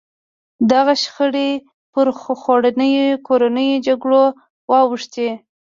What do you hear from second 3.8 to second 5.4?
جګړو واوښتې.